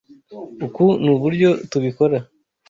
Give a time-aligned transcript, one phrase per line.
[0.65, 2.17] Uku nuburyo tubikora.